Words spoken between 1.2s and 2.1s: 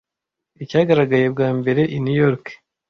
bwa mbere I